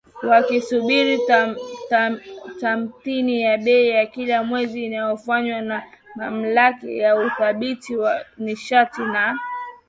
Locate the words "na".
5.69-5.77, 9.13-9.25